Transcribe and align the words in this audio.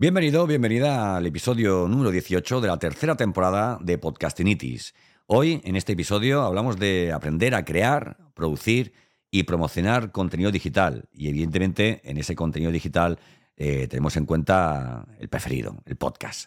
Bienvenido, 0.00 0.46
bienvenida 0.46 1.16
al 1.16 1.26
episodio 1.26 1.88
número 1.88 2.12
18 2.12 2.60
de 2.60 2.68
la 2.68 2.78
tercera 2.78 3.16
temporada 3.16 3.78
de 3.80 3.98
Podcastinitis. 3.98 4.94
Hoy, 5.26 5.60
en 5.64 5.74
este 5.74 5.94
episodio, 5.94 6.42
hablamos 6.42 6.78
de 6.78 7.10
aprender 7.12 7.52
a 7.56 7.64
crear, 7.64 8.16
producir 8.32 8.92
y 9.32 9.42
promocionar 9.42 10.12
contenido 10.12 10.52
digital. 10.52 11.08
Y 11.12 11.28
evidentemente, 11.28 12.00
en 12.04 12.16
ese 12.16 12.36
contenido 12.36 12.70
digital 12.70 13.18
eh, 13.56 13.88
tenemos 13.88 14.16
en 14.16 14.24
cuenta 14.24 15.04
el 15.18 15.28
preferido, 15.28 15.82
el 15.84 15.96
podcast. 15.96 16.46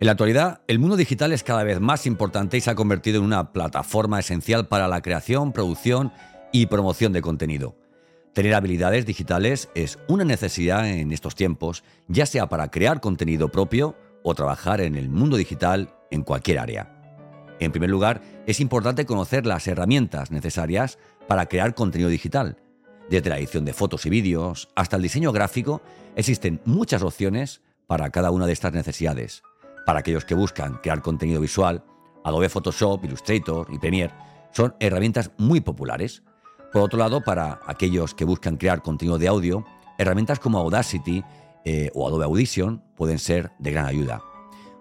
En 0.00 0.06
la 0.06 0.12
actualidad, 0.12 0.62
el 0.66 0.78
mundo 0.78 0.96
digital 0.96 1.32
es 1.32 1.42
cada 1.42 1.62
vez 1.62 1.78
más 1.78 2.06
importante 2.06 2.56
y 2.56 2.62
se 2.62 2.70
ha 2.70 2.74
convertido 2.74 3.18
en 3.18 3.24
una 3.24 3.52
plataforma 3.52 4.18
esencial 4.18 4.66
para 4.66 4.88
la 4.88 5.02
creación, 5.02 5.52
producción 5.52 6.10
y 6.52 6.66
promoción 6.66 7.12
de 7.12 7.20
contenido. 7.20 7.76
Tener 8.32 8.54
habilidades 8.54 9.04
digitales 9.04 9.68
es 9.74 9.98
una 10.08 10.24
necesidad 10.24 10.88
en 10.88 11.12
estos 11.12 11.34
tiempos, 11.34 11.84
ya 12.08 12.24
sea 12.24 12.48
para 12.48 12.70
crear 12.70 13.00
contenido 13.00 13.50
propio 13.50 13.96
o 14.22 14.34
trabajar 14.34 14.80
en 14.80 14.96
el 14.96 15.08
mundo 15.08 15.36
digital 15.36 15.94
en 16.10 16.22
cualquier 16.22 16.58
área. 16.58 16.96
En 17.60 17.72
primer 17.72 17.90
lugar, 17.90 18.22
es 18.46 18.60
importante 18.60 19.04
conocer 19.04 19.46
las 19.46 19.68
herramientas 19.68 20.30
necesarias 20.30 20.98
para 21.28 21.46
crear 21.46 21.74
contenido 21.74 22.08
digital. 22.08 22.56
Desde 23.10 23.28
la 23.28 23.38
edición 23.38 23.64
de 23.64 23.72
fotos 23.72 24.06
y 24.06 24.10
vídeos 24.10 24.68
hasta 24.74 24.96
el 24.96 25.02
diseño 25.02 25.32
gráfico, 25.32 25.82
existen 26.16 26.60
muchas 26.64 27.02
opciones 27.02 27.60
para 27.86 28.10
cada 28.10 28.30
una 28.30 28.46
de 28.46 28.52
estas 28.52 28.72
necesidades. 28.72 29.42
Para 29.84 30.00
aquellos 30.00 30.24
que 30.24 30.34
buscan 30.34 30.78
crear 30.82 31.02
contenido 31.02 31.40
visual, 31.40 31.84
Adobe 32.24 32.48
Photoshop, 32.48 33.04
Illustrator 33.04 33.66
y 33.70 33.78
Premiere 33.78 34.14
son 34.52 34.74
herramientas 34.80 35.30
muy 35.38 35.60
populares. 35.60 36.22
Por 36.72 36.82
otro 36.82 36.98
lado, 36.98 37.22
para 37.22 37.60
aquellos 37.66 38.14
que 38.14 38.24
buscan 38.24 38.56
crear 38.56 38.82
contenido 38.82 39.18
de 39.18 39.28
audio, 39.28 39.64
herramientas 39.98 40.38
como 40.38 40.58
Audacity 40.58 41.24
eh, 41.64 41.90
o 41.94 42.06
Adobe 42.06 42.24
Audition 42.24 42.82
pueden 42.96 43.18
ser 43.18 43.52
de 43.58 43.72
gran 43.72 43.86
ayuda. 43.86 44.22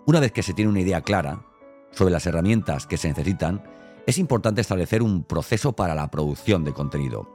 Una 0.06 0.20
vez 0.20 0.32
que 0.32 0.44
se 0.44 0.54
tiene 0.54 0.72
una 0.72 0.82
idea 0.82 1.02
clara 1.02 1.46
sobre 1.92 2.12
las 2.12 2.26
herramientas 2.26 2.88
que 2.88 2.98
se 2.98 3.08
necesitan, 3.08 3.64
es 4.06 4.17
importante 4.17 4.62
establecer 4.62 5.02
un 5.02 5.23
proceso 5.23 5.73
para 5.73 5.95
la 5.95 6.10
producción 6.10 6.64
de 6.64 6.73
contenido. 6.73 7.30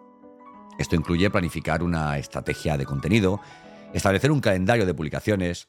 Esto 0.79 0.97
incluye 0.97 1.31
planificar 1.31 1.83
una 1.83 2.19
estrategia 2.19 2.77
de 2.77 2.85
contenido, 2.85 3.41
establecer 3.93 4.33
un 4.33 4.41
calendario 4.41 4.87
de 4.87 4.95
publicaciones, 4.95 5.69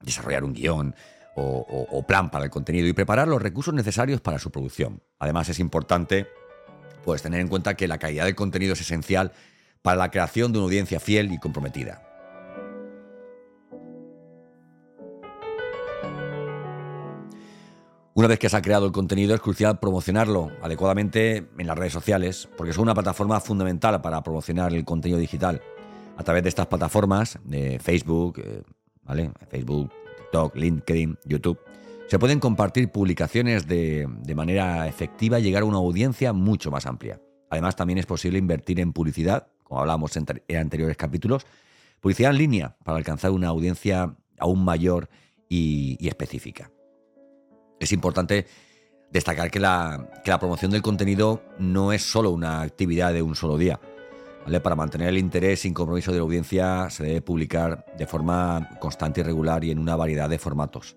desarrollar 0.00 0.44
un 0.44 0.52
guion 0.52 0.94
o, 1.34 1.86
o 1.90 2.06
plan 2.06 2.30
para 2.30 2.44
el 2.44 2.50
contenido 2.50 2.86
y 2.86 2.92
preparar 2.92 3.26
los 3.26 3.42
recursos 3.42 3.74
necesarios 3.74 4.20
para 4.20 4.38
su 4.38 4.50
producción. 4.50 5.02
Además, 5.18 5.48
es 5.48 5.58
importante 5.58 6.28
pues 7.04 7.22
tener 7.22 7.40
en 7.40 7.48
cuenta 7.48 7.74
que 7.74 7.88
la 7.88 7.98
calidad 7.98 8.26
del 8.26 8.34
contenido 8.34 8.74
es 8.74 8.80
esencial 8.80 9.32
para 9.82 9.96
la 9.96 10.10
creación 10.10 10.52
de 10.52 10.58
una 10.58 10.66
audiencia 10.66 11.00
fiel 11.00 11.32
y 11.32 11.38
comprometida. 11.38 12.07
Una 18.18 18.26
vez 18.26 18.40
que 18.40 18.48
se 18.48 18.56
ha 18.56 18.62
creado 18.62 18.84
el 18.84 18.90
contenido 18.90 19.32
es 19.32 19.40
crucial 19.40 19.78
promocionarlo 19.78 20.50
adecuadamente 20.60 21.46
en 21.56 21.66
las 21.68 21.78
redes 21.78 21.92
sociales, 21.92 22.48
porque 22.56 22.72
son 22.72 22.82
una 22.82 22.94
plataforma 22.94 23.38
fundamental 23.38 24.02
para 24.02 24.24
promocionar 24.24 24.74
el 24.74 24.84
contenido 24.84 25.20
digital. 25.20 25.62
A 26.16 26.24
través 26.24 26.42
de 26.42 26.48
estas 26.48 26.66
plataformas, 26.66 27.38
de 27.44 27.78
Facebook, 27.78 28.40
eh, 28.44 28.62
¿vale? 29.04 29.30
Facebook, 29.48 29.92
TikTok, 30.16 30.56
LinkedIn, 30.56 31.16
YouTube, 31.26 31.60
se 32.08 32.18
pueden 32.18 32.40
compartir 32.40 32.90
publicaciones 32.90 33.68
de, 33.68 34.08
manera 34.34 34.88
efectiva 34.88 35.38
y 35.38 35.44
llegar 35.44 35.62
a 35.62 35.66
una 35.66 35.78
audiencia 35.78 36.32
mucho 36.32 36.72
más 36.72 36.86
amplia. 36.86 37.20
Además, 37.50 37.76
también 37.76 38.00
es 38.00 38.06
posible 38.06 38.40
invertir 38.40 38.80
en 38.80 38.92
publicidad, 38.92 39.46
como 39.62 39.78
hablábamos 39.78 40.16
en, 40.16 40.26
anteriores 40.56 40.96
capítulos, 40.96 41.46
publicidad 42.00 42.32
en 42.32 42.38
línea 42.38 42.76
para 42.82 42.98
alcanzar 42.98 43.30
una 43.30 43.46
audiencia 43.46 44.16
aún 44.40 44.64
mayor 44.64 45.08
y, 45.48 46.04
específica. 46.04 46.72
Es 47.80 47.92
importante 47.92 48.46
destacar 49.10 49.50
que 49.50 49.60
la, 49.60 50.08
promoción 50.38 50.70
del 50.70 50.82
contenido 50.82 51.42
no 51.58 51.92
es 51.92 52.02
solo 52.02 52.30
una 52.30 52.62
actividad 52.62 53.12
de 53.12 53.22
un 53.22 53.34
solo 53.34 53.56
día. 53.56 53.80
Para 54.62 54.76
mantener 54.76 55.08
el 55.08 55.18
interés 55.18 55.60
sin 55.60 55.74
compromiso 55.74 56.10
de 56.10 56.18
la 56.18 56.22
audiencia 56.22 56.88
se 56.88 57.04
debe 57.04 57.20
publicar 57.20 57.84
de 57.98 58.06
forma 58.06 58.70
constante 58.80 59.20
y 59.20 59.24
regular 59.24 59.62
y 59.62 59.70
en 59.70 59.78
una 59.78 59.94
variedad 59.94 60.28
de 60.28 60.38
formatos. 60.38 60.96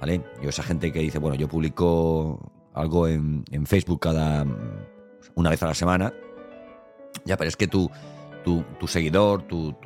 ¿vale? 0.00 0.22
Yo 0.42 0.48
esa 0.48 0.64
gente 0.64 0.92
que 0.92 0.98
dice, 0.98 1.18
bueno, 1.18 1.36
yo 1.36 1.46
publico 1.46 2.52
algo 2.74 3.06
en, 3.06 3.44
Facebook 3.66 4.00
cada 4.00 4.44
una 5.34 5.50
vez 5.50 5.62
a 5.62 5.66
la 5.66 5.74
semana, 5.74 6.12
ya, 7.24 7.36
pero 7.36 7.48
es 7.48 7.56
que 7.56 7.68
tu, 7.68 7.90
tu, 8.42 8.86
seguidor, 8.88 9.42
tu, 9.42 9.76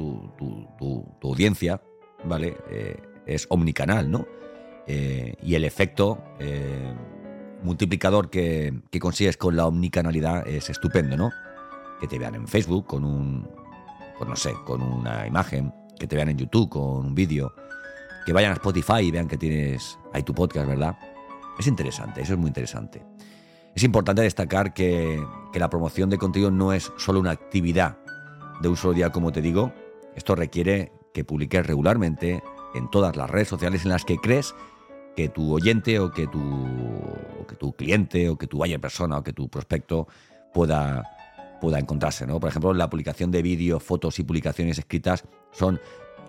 audiencia, 1.22 1.82
¿vale? 2.24 2.56
Eh, 2.70 2.96
es 3.26 3.46
omnicanal, 3.50 4.10
¿no? 4.10 4.26
Eh, 4.86 5.34
y 5.42 5.54
el 5.54 5.64
efecto 5.64 6.22
eh, 6.38 6.94
multiplicador 7.62 8.28
que, 8.28 8.82
que, 8.90 9.00
consigues 9.00 9.36
con 9.36 9.56
la 9.56 9.66
omnicanalidad 9.66 10.46
es 10.46 10.68
estupendo, 10.68 11.16
¿no? 11.16 11.30
Que 12.00 12.06
te 12.06 12.18
vean 12.18 12.34
en 12.34 12.46
Facebook 12.46 12.86
con 12.86 13.04
un, 13.04 13.48
pues 14.18 14.28
no 14.28 14.36
sé, 14.36 14.52
con 14.66 14.82
una 14.82 15.26
imagen, 15.26 15.72
que 15.98 16.06
te 16.06 16.16
vean 16.16 16.28
en 16.28 16.38
YouTube 16.38 16.68
con 16.68 17.06
un 17.06 17.14
vídeo, 17.14 17.54
que 18.26 18.32
vayan 18.32 18.50
a 18.52 18.54
Spotify 18.54 19.00
y 19.00 19.10
vean 19.10 19.28
que 19.28 19.36
tienes 19.36 19.98
ahí 20.12 20.22
tu 20.22 20.34
podcast, 20.34 20.66
¿verdad? 20.66 20.96
Es 21.58 21.66
interesante, 21.66 22.22
eso 22.22 22.34
es 22.34 22.38
muy 22.38 22.48
interesante. 22.48 23.02
Es 23.74 23.82
importante 23.82 24.22
destacar 24.22 24.72
que, 24.72 25.22
la 25.54 25.70
promoción 25.70 26.10
de 26.10 26.18
contenido 26.18 26.50
no 26.50 26.72
es 26.72 26.92
solo 26.96 27.20
una 27.20 27.30
actividad 27.30 27.98
de 28.60 28.68
un 28.68 28.76
solo 28.76 28.94
día, 28.94 29.10
como 29.10 29.30
te 29.32 29.40
digo. 29.40 29.72
Esto 30.16 30.34
requiere 30.34 30.92
que 31.12 31.24
publiques 31.24 31.64
regularmente 31.64 32.42
en 32.74 32.90
todas 32.90 33.16
las 33.16 33.30
redes 33.30 33.48
sociales 33.48 33.84
en 33.84 33.90
las 33.90 34.04
que 34.04 34.16
crees 34.16 34.54
que 35.16 35.28
tu 35.28 35.52
oyente 35.52 35.98
o 35.98 36.10
que 36.10 36.26
tu, 36.26 36.66
que 37.48 37.56
tu 37.56 37.72
cliente 37.72 38.28
o 38.28 38.36
que 38.36 38.46
tu 38.46 38.58
vaya 38.58 38.78
persona 38.78 39.18
o 39.18 39.22
que 39.22 39.32
tu 39.32 39.48
prospecto 39.48 40.08
pueda, 40.52 41.02
pueda 41.60 41.78
encontrarse. 41.78 42.26
¿no? 42.26 42.40
Por 42.40 42.50
ejemplo, 42.50 42.74
la 42.74 42.90
publicación 42.90 43.30
de 43.30 43.42
vídeos, 43.42 43.82
fotos 43.82 44.18
y 44.18 44.24
publicaciones 44.24 44.78
escritas 44.78 45.24
son 45.52 45.80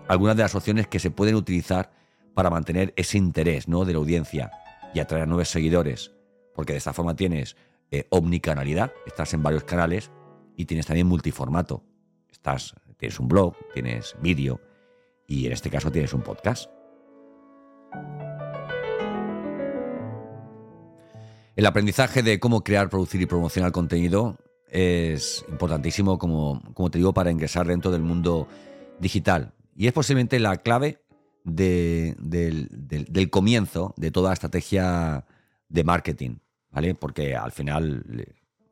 algunas 0.08 0.36
de 0.36 0.42
las 0.42 0.54
opciones 0.54 0.86
que 0.86 0.98
se 0.98 1.10
pueden 1.10 1.34
utilizar 1.34 1.90
para 2.34 2.50
mantener 2.50 2.92
ese 2.96 3.18
interés 3.18 3.66
¿no? 3.66 3.84
de 3.84 3.92
la 3.92 3.98
audiencia 3.98 4.50
y 4.94 5.00
atraer 5.00 5.26
nuevos 5.26 5.48
seguidores, 5.48 6.12
porque 6.54 6.72
de 6.72 6.78
esta 6.78 6.92
forma 6.92 7.16
tienes 7.16 7.56
eh, 7.90 8.06
omnicanalidad, 8.10 8.92
estás 9.06 9.34
en 9.34 9.42
varios 9.42 9.64
canales 9.64 10.10
y 10.56 10.64
tienes 10.66 10.86
también 10.86 11.06
multiformato. 11.06 11.84
Estás, 12.30 12.74
tienes 12.96 13.18
un 13.20 13.28
blog, 13.28 13.54
tienes 13.74 14.16
vídeo 14.20 14.60
y 15.26 15.46
en 15.46 15.52
este 15.52 15.70
caso 15.70 15.90
tienes 15.90 16.12
un 16.12 16.22
podcast. 16.22 16.70
El 21.56 21.64
aprendizaje 21.64 22.22
de 22.22 22.38
cómo 22.38 22.62
crear, 22.62 22.90
producir 22.90 23.22
y 23.22 23.26
promocionar 23.26 23.72
contenido 23.72 24.36
es 24.68 25.42
importantísimo, 25.48 26.18
como, 26.18 26.62
como 26.74 26.90
te 26.90 26.98
digo, 26.98 27.14
para 27.14 27.30
ingresar 27.30 27.66
dentro 27.66 27.90
del 27.90 28.02
mundo 28.02 28.46
digital. 29.00 29.54
Y 29.74 29.86
es 29.86 29.94
posiblemente 29.94 30.38
la 30.38 30.58
clave 30.58 31.00
del, 31.44 32.18
comienzo 33.30 33.94
de 33.96 34.10
toda 34.10 34.34
estrategia 34.34 35.24
de 35.70 35.82
marketing, 35.82 36.36
¿vale? 36.70 36.94
Porque 36.94 37.34
al 37.34 37.52
final, 37.52 38.04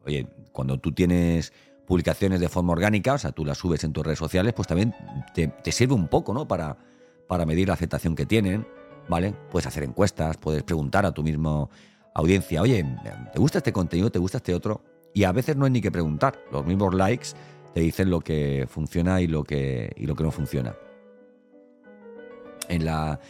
oye, 0.04 0.28
cuando 0.52 0.78
tú 0.78 0.92
tienes 0.92 1.54
publicaciones 1.86 2.38
de 2.38 2.50
forma 2.50 2.74
orgánica, 2.74 3.14
o 3.14 3.18
sea, 3.18 3.32
tú 3.32 3.46
las 3.46 3.56
subes 3.56 3.82
en 3.84 3.94
tus 3.94 4.04
redes 4.04 4.18
sociales, 4.18 4.52
pues 4.52 4.68
también 4.68 4.94
te, 5.32 5.48
te 5.48 5.72
sirve 5.72 5.94
un 5.94 6.08
poco, 6.08 6.34
¿no? 6.34 6.46
Para, 6.46 6.76
para 7.28 7.46
medir 7.46 7.68
la 7.68 7.74
aceptación 7.74 8.14
que 8.14 8.26
tienen, 8.26 8.66
¿vale? 9.08 9.34
Puedes 9.50 9.66
hacer 9.66 9.84
encuestas, 9.84 10.36
puedes 10.36 10.62
preguntar 10.64 11.06
a 11.06 11.12
tu 11.12 11.22
mismo 11.22 11.70
audiencia, 12.14 12.62
oye, 12.62 12.84
¿te 13.32 13.38
gusta 13.38 13.58
este 13.58 13.72
contenido? 13.72 14.10
¿Te 14.10 14.18
gusta 14.18 14.38
este 14.38 14.54
otro? 14.54 14.82
Y 15.12 15.24
a 15.24 15.32
veces 15.32 15.56
no 15.56 15.64
hay 15.64 15.72
ni 15.72 15.80
que 15.80 15.90
preguntar, 15.90 16.40
los 16.50 16.64
mismos 16.64 16.94
likes 16.94 17.28
te 17.74 17.80
dicen 17.80 18.08
lo 18.08 18.20
que 18.20 18.66
funciona 18.68 19.20
y 19.20 19.26
lo 19.26 19.44
que, 19.44 19.92
y 19.96 20.06
lo 20.06 20.14
que 20.14 20.22
no 20.22 20.30
funciona. 20.30 20.74
En 22.68 22.84
la, 22.84 23.20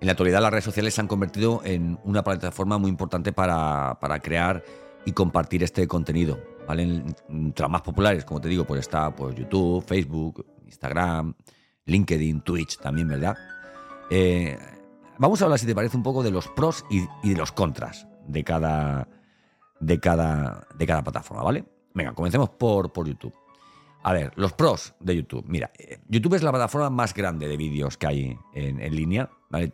en 0.00 0.06
la 0.06 0.12
actualidad 0.12 0.40
las 0.40 0.52
redes 0.52 0.64
sociales 0.64 0.94
se 0.94 1.00
han 1.00 1.08
convertido 1.08 1.60
en 1.64 1.98
una 2.04 2.22
plataforma 2.22 2.78
muy 2.78 2.90
importante 2.90 3.32
para, 3.32 3.98
para 4.00 4.20
crear 4.20 4.64
y 5.04 5.12
compartir 5.12 5.62
este 5.62 5.86
contenido. 5.86 6.38
¿vale? 6.66 7.02
Entre 7.28 7.62
las 7.62 7.70
más 7.70 7.82
populares, 7.82 8.24
como 8.24 8.40
te 8.40 8.48
digo, 8.48 8.64
pues 8.64 8.80
está 8.80 9.14
pues, 9.14 9.34
YouTube, 9.34 9.84
Facebook, 9.84 10.46
Instagram, 10.66 11.34
LinkedIn, 11.86 12.42
Twitch 12.42 12.78
también, 12.78 13.08
¿verdad? 13.08 13.36
Eh, 14.10 14.58
vamos 15.18 15.40
a 15.40 15.44
hablar, 15.44 15.58
si 15.58 15.66
te 15.66 15.74
parece, 15.74 15.96
un 15.96 16.02
poco 16.02 16.22
de 16.22 16.30
los 16.30 16.46
pros 16.48 16.84
y, 16.90 17.06
y, 17.22 17.30
de 17.30 17.36
los 17.36 17.52
contras 17.52 18.06
de 18.28 18.44
cada, 18.44 19.08
de 19.80 19.98
cada, 19.98 20.66
de 20.76 20.86
cada 20.86 21.02
plataforma, 21.02 21.42
¿vale? 21.42 21.64
Venga, 21.94 22.12
comencemos 22.12 22.50
por, 22.50 22.92
por 22.92 23.08
YouTube. 23.08 23.34
A 24.04 24.12
ver, 24.12 24.32
los 24.36 24.52
pros 24.52 24.94
de 25.00 25.16
YouTube. 25.16 25.44
Mira, 25.48 25.72
eh, 25.76 25.98
YouTube 26.08 26.34
es 26.34 26.42
la 26.42 26.50
plataforma 26.50 26.90
más 26.90 27.12
grande 27.12 27.48
de 27.48 27.56
vídeos 27.56 27.96
que 27.96 28.06
hay 28.06 28.38
en, 28.54 28.80
en 28.80 28.94
línea, 28.94 29.28
¿vale? 29.50 29.72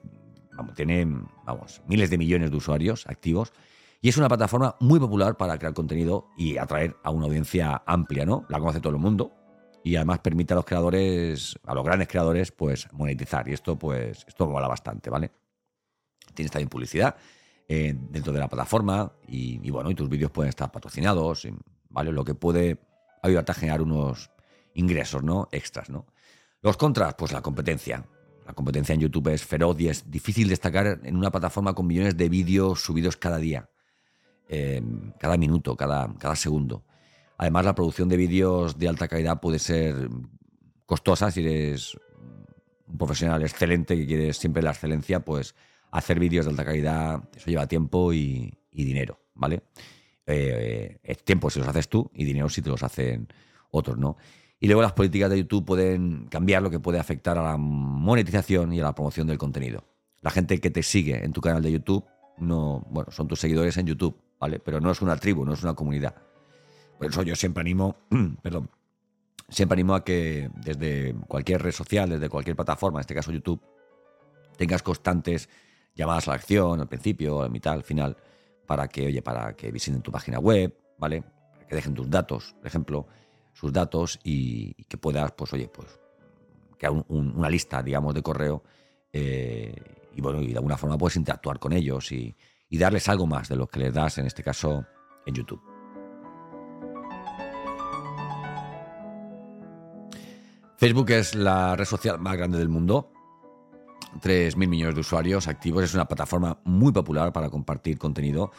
Vamos, 0.56 0.74
tiene, 0.74 1.04
vamos, 1.44 1.82
miles 1.86 2.10
de 2.10 2.16
millones 2.16 2.50
de 2.50 2.56
usuarios 2.56 3.06
activos 3.08 3.52
y 4.00 4.08
es 4.08 4.16
una 4.16 4.28
plataforma 4.28 4.76
muy 4.80 5.00
popular 5.00 5.36
para 5.36 5.58
crear 5.58 5.74
contenido 5.74 6.28
y 6.36 6.56
atraer 6.58 6.96
a 7.02 7.10
una 7.10 7.26
audiencia 7.26 7.82
amplia, 7.86 8.24
¿no? 8.24 8.46
La 8.48 8.60
conoce 8.60 8.80
todo 8.80 8.92
el 8.92 8.98
mundo 9.00 9.32
y 9.82 9.96
además 9.96 10.20
permite 10.20 10.54
a 10.54 10.56
los 10.56 10.64
creadores, 10.64 11.58
a 11.66 11.74
los 11.74 11.84
grandes 11.84 12.08
creadores, 12.08 12.52
pues 12.52 12.86
monetizar. 12.92 13.48
Y 13.48 13.52
esto, 13.52 13.76
pues, 13.76 14.24
esto 14.28 14.46
mola 14.46 14.68
bastante, 14.68 15.10
¿vale? 15.10 15.30
Tienes 16.34 16.52
también 16.52 16.68
publicidad 16.68 17.16
dentro 17.66 18.32
de 18.32 18.38
la 18.38 18.48
plataforma 18.48 19.12
y, 19.26 19.70
bueno, 19.70 19.90
y 19.90 19.94
tus 19.94 20.08
vídeos 20.08 20.30
pueden 20.30 20.50
estar 20.50 20.70
patrocinados, 20.70 21.48
¿vale? 21.88 22.12
Lo 22.12 22.24
que 22.24 22.34
puede 22.34 22.78
ayudarte 23.22 23.52
a 23.52 23.54
generar 23.54 23.82
unos 23.82 24.30
ingresos, 24.74 25.22
¿no? 25.22 25.48
Extras, 25.50 25.90
¿no? 25.90 26.06
Los 26.60 26.76
contras, 26.76 27.14
pues 27.14 27.32
la 27.32 27.42
competencia. 27.42 28.06
La 28.46 28.52
competencia 28.52 28.94
en 28.94 29.00
YouTube 29.00 29.28
es 29.28 29.44
feroz 29.44 29.80
y 29.80 29.88
es 29.88 30.10
difícil 30.10 30.48
destacar 30.48 31.00
en 31.02 31.16
una 31.16 31.30
plataforma 31.30 31.74
con 31.74 31.86
millones 31.86 32.16
de 32.16 32.28
vídeos 32.28 32.82
subidos 32.82 33.16
cada 33.16 33.38
día 33.38 33.70
eh, 34.48 34.82
cada 35.18 35.36
minuto, 35.36 35.76
cada, 35.76 36.12
cada 36.18 36.36
segundo. 36.36 36.84
Además, 37.38 37.64
la 37.64 37.74
producción 37.74 38.08
de 38.08 38.16
vídeos 38.16 38.78
de 38.78 38.88
alta 38.88 39.08
calidad 39.08 39.40
puede 39.40 39.58
ser 39.58 40.08
costosa 40.86 41.30
si 41.30 41.40
eres 41.44 41.98
un 42.86 42.98
profesional 42.98 43.42
excelente 43.42 43.96
que 43.96 44.06
quieres 44.06 44.36
siempre 44.36 44.62
la 44.62 44.70
excelencia, 44.70 45.20
pues 45.20 45.54
hacer 45.98 46.18
vídeos 46.18 46.44
de 46.46 46.50
alta 46.50 46.64
calidad, 46.64 47.22
eso 47.34 47.50
lleva 47.50 47.66
tiempo 47.66 48.12
y, 48.12 48.52
dinero, 48.70 49.20
¿vale? 49.34 49.62
Eh, 50.26 50.98
tiempo 51.24 51.50
si 51.50 51.58
los 51.58 51.68
haces 51.68 51.88
tú 51.88 52.10
y 52.14 52.24
dinero 52.24 52.48
si 52.48 52.62
te 52.62 52.70
los 52.70 52.82
hacen 52.82 53.28
otros, 53.70 53.98
¿no? 53.98 54.16
Y 54.58 54.66
luego 54.66 54.82
las 54.82 54.92
políticas 54.92 55.30
de 55.30 55.38
YouTube 55.38 55.64
pueden 55.64 56.26
cambiar 56.26 56.62
lo 56.62 56.70
que 56.70 56.80
puede 56.80 56.98
afectar 56.98 57.36
a 57.38 57.42
la 57.42 57.56
monetización 57.56 58.72
y 58.72 58.80
a 58.80 58.84
la 58.84 58.94
promoción 58.94 59.26
del 59.26 59.38
contenido. 59.38 59.84
La 60.22 60.30
gente 60.30 60.58
que 60.60 60.70
te 60.70 60.82
sigue 60.82 61.24
en 61.24 61.32
tu 61.32 61.40
canal 61.40 61.62
de 61.62 61.72
YouTube 61.72 62.04
no, 62.38 62.86
bueno, 62.90 63.10
son 63.10 63.28
tus 63.28 63.38
seguidores 63.38 63.76
en 63.76 63.86
YouTube 63.86 64.16
¿vale? 64.44 64.58
Pero 64.58 64.80
no 64.80 64.90
es 64.90 65.00
una 65.00 65.16
tribu, 65.16 65.44
no 65.44 65.54
es 65.54 65.62
una 65.62 65.74
comunidad. 65.74 66.14
Por 66.98 67.08
eso 67.08 67.22
yo 67.22 67.34
siempre 67.34 67.62
animo, 67.62 67.96
perdón, 68.42 68.68
siempre 69.48 69.74
animo 69.74 69.94
a 69.94 70.04
que 70.04 70.50
desde 70.54 71.14
cualquier 71.26 71.62
red 71.62 71.72
social, 71.72 72.10
desde 72.10 72.28
cualquier 72.28 72.54
plataforma, 72.54 72.98
en 72.98 73.02
este 73.02 73.14
caso 73.14 73.32
YouTube, 73.32 73.62
tengas 74.58 74.82
constantes 74.82 75.48
llamadas 75.94 76.28
a 76.28 76.32
la 76.32 76.36
acción 76.36 76.80
al 76.80 76.88
principio, 76.88 77.40
a 77.40 77.44
la 77.44 77.48
mitad, 77.48 77.74
al 77.74 77.84
final, 77.84 78.16
para 78.66 78.88
que, 78.88 79.06
oye, 79.06 79.22
para 79.22 79.54
que 79.54 79.70
visiten 79.70 80.02
tu 80.02 80.10
página 80.10 80.38
web, 80.38 80.76
¿vale? 80.98 81.22
Para 81.22 81.66
que 81.66 81.76
dejen 81.76 81.94
tus 81.94 82.10
datos, 82.10 82.54
por 82.58 82.66
ejemplo, 82.66 83.06
sus 83.52 83.72
datos 83.72 84.18
y, 84.24 84.74
que 84.84 84.96
puedas, 84.96 85.32
pues, 85.32 85.52
oye, 85.52 85.68
pues, 85.68 85.98
crear 86.78 86.92
un, 86.92 87.32
una 87.36 87.48
lista, 87.48 87.82
digamos, 87.82 88.14
de 88.14 88.22
correo 88.22 88.62
eh, 89.12 89.74
y, 90.14 90.20
bueno, 90.20 90.40
y 90.42 90.48
de 90.48 90.56
alguna 90.56 90.76
forma 90.76 90.98
puedes 90.98 91.16
interactuar 91.16 91.58
con 91.58 91.72
ellos 91.72 92.10
y, 92.12 92.34
y 92.68 92.78
darles 92.78 93.08
algo 93.08 93.26
más 93.26 93.48
de 93.48 93.56
lo 93.56 93.68
que 93.68 93.78
les 93.78 93.94
das, 93.94 94.18
en 94.18 94.26
este 94.26 94.42
caso, 94.42 94.84
en 95.26 95.34
YouTube. 95.34 95.62
Facebook 100.76 101.10
es 101.12 101.34
la 101.34 101.76
red 101.76 101.84
social 101.84 102.18
más 102.18 102.36
grande 102.36 102.58
del 102.58 102.68
mundo. 102.68 103.13
3.000 104.20 104.56
millones 104.68 104.94
de 104.94 105.00
usuarios 105.00 105.48
activos. 105.48 105.84
Es 105.84 105.94
una 105.94 106.06
plataforma 106.06 106.58
muy 106.64 106.92
popular 106.92 107.32
para 107.32 107.50
compartir 107.50 107.98
contenido 107.98 108.50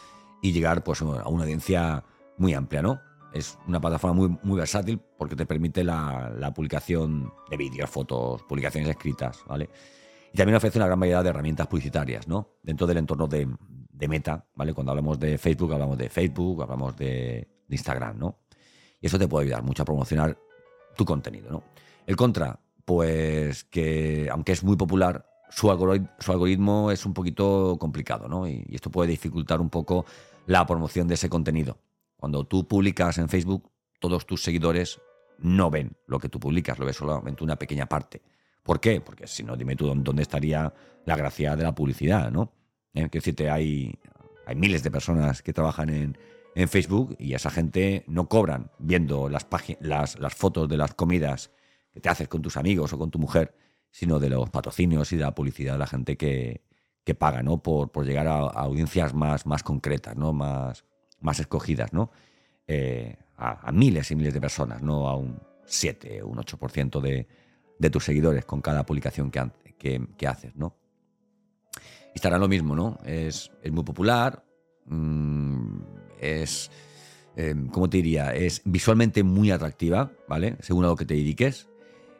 y 0.41 0.51
llegar 0.51 0.83
pues, 0.83 1.01
a 1.01 1.05
una 1.05 1.21
audiencia 1.21 2.03
muy 2.37 2.53
amplia, 2.53 2.81
¿no? 2.81 2.99
Es 3.33 3.57
una 3.67 3.81
plataforma 3.81 4.15
muy, 4.15 4.37
muy 4.43 4.57
versátil 4.57 4.99
porque 5.17 5.35
te 5.35 5.45
permite 5.45 5.83
la, 5.83 6.53
publicación 6.55 7.33
de 7.49 7.57
vídeos, 7.57 7.89
fotos, 7.89 8.43
publicaciones 8.43 8.89
escritas, 8.89 9.43
¿vale? 9.47 9.69
Y 10.33 10.37
también 10.37 10.55
ofrece 10.55 10.77
una 10.77 10.87
gran 10.87 10.99
variedad 10.99 11.23
de 11.23 11.29
herramientas 11.29 11.67
publicitarias, 11.67 12.27
¿no? 12.27 12.49
Dentro 12.63 12.87
del 12.87 12.97
entorno 12.97 13.27
de, 13.27 13.47
de 13.95 14.07
meta, 14.07 14.45
¿vale? 14.55 14.73
Cuando 14.73 14.91
hablamos 14.91 15.19
de 15.19 15.37
Facebook, 15.37 15.73
hablamos 15.73 15.97
de 15.97 16.09
Facebook, 16.09 16.61
hablamos 16.61 16.95
de, 16.97 17.47
Instagram, 17.69 18.19
¿no? 18.19 18.39
Y 19.01 19.07
eso 19.07 19.17
te 19.17 19.27
puede 19.27 19.45
ayudar 19.45 19.63
mucho 19.63 19.83
a 19.83 19.85
promocionar 19.85 20.37
tu 20.95 21.03
contenido, 21.03 21.49
¿no? 21.49 21.63
El 22.05 22.15
contra, 22.15 22.59
pues 22.85 23.63
que 23.63 24.29
aunque 24.31 24.51
es 24.51 24.63
muy 24.63 24.75
popular, 24.75 25.25
su, 25.55 25.71
algoritmo, 25.71 26.91
es 26.91 27.05
un 27.05 27.13
poquito 27.13 27.77
complicado, 27.79 28.27
¿no? 28.27 28.45
Y, 28.45 28.65
esto 28.71 28.91
puede 28.91 29.11
dificultar 29.11 29.61
un 29.61 29.69
poco 29.69 30.05
la 30.47 30.65
promoción 30.65 31.07
de 31.07 31.13
ese 31.13 31.29
contenido. 31.29 31.77
Cuando 32.17 32.43
tú 32.43 32.67
publicas 32.67 33.17
en 33.19 33.29
Facebook, 33.29 33.71
todos 34.01 34.25
tus 34.25 34.43
seguidores 34.43 34.99
no 35.39 35.69
ven 35.69 35.95
lo 36.07 36.19
que 36.19 36.27
tú 36.27 36.41
publicas, 36.41 36.77
lo 36.77 36.85
ves 36.85 36.97
solamente 36.97 37.41
una 37.41 37.55
pequeña 37.55 37.85
parte. 37.85 38.21
¿Por 38.63 38.81
qué? 38.81 38.99
Porque 38.99 39.27
si 39.27 39.43
no, 39.43 39.55
dime 39.55 39.77
tú 39.77 39.87
dónde 39.95 40.23
estaría 40.23 40.73
la 41.05 41.15
gracia 41.15 41.55
de 41.55 41.63
la 41.63 41.73
publicidad, 41.73 42.31
¿no? 42.31 42.51
¿Eh? 42.93 43.07
Que 43.09 43.19
decirte, 43.19 43.49
hay, 43.49 43.97
hay 44.45 44.55
miles 44.55 44.83
de 44.83 44.91
personas 44.91 45.41
que 45.41 45.53
trabajan 45.53 45.89
en, 45.89 46.17
en 46.53 46.67
Facebook 46.67 47.15
y 47.17 47.33
esa 47.33 47.49
gente 47.49 48.03
no 48.07 48.27
cobran 48.27 48.71
viendo 48.77 49.29
las, 49.29 49.47
las, 49.79 50.19
las 50.19 50.35
fotos 50.35 50.67
de 50.67 50.75
las 50.75 50.93
comidas 50.95 51.51
que 51.91 52.01
te 52.01 52.09
haces 52.09 52.27
con 52.27 52.41
tus 52.41 52.57
amigos 52.57 52.91
o 52.91 52.97
con 52.97 53.09
tu 53.09 53.19
mujer, 53.19 53.55
sino 53.95 54.19
de 54.19 54.29
los 54.29 54.50
patrocinios 54.50 55.13
y 55.13 55.15
de 55.15 55.24
la 55.24 55.34
publicidad 55.34 55.72
de 55.72 55.79
la 55.79 55.88
gente 55.88 56.17
que, 56.17 56.65
que 57.05 57.15
paga, 57.15 57.41
¿no? 57.41 57.63
Por, 57.63 57.93
por 57.93 58.05
llegar 58.05 58.27
a, 58.27 58.39
audiencias 58.39 59.13
más, 59.13 59.46
más 59.46 59.63
concretas, 59.63 60.17
¿no? 60.17 60.34
Más, 60.34 60.84
más 61.22 61.39
escogidas, 61.39 61.93
¿no? 61.93 62.12
Eh, 62.67 63.15
a, 63.38 63.72
miles 63.72 64.12
y 64.12 64.17
miles 64.17 64.34
de 64.34 64.41
personas, 64.41 64.81
no 64.81 65.08
a 65.08 65.15
un 65.15 65.39
7 65.63 66.24
o 66.24 66.27
un 66.27 66.39
8% 66.39 67.00
de, 67.00 67.25
de 67.79 67.89
tus 67.89 68.03
seguidores 68.03 68.43
con 68.43 68.60
cada 68.60 68.86
publicación 68.86 69.31
que, 69.31 69.50
que, 70.17 70.27
haces, 70.27 70.58
¿no? 70.58 70.75
Instagram 72.15 72.41
lo 72.41 72.50
mismo, 72.50 72.75
¿no? 72.75 72.98
Es, 73.05 73.50
es 73.63 73.72
muy 73.72 73.86
popular, 73.86 74.43
mmm, 74.88 75.79
es, 76.19 76.69
eh, 77.38 77.55
¿cómo 77.72 77.89
te 77.89 77.96
diría? 77.96 78.36
Es 78.36 78.62
visualmente 78.65 79.24
muy 79.24 79.51
atractiva, 79.51 80.12
¿vale? 80.27 80.58
Según 80.60 80.84
a 80.84 80.89
lo 80.89 80.98
que 80.98 81.05
te 81.05 81.13
dediques. 81.13 81.69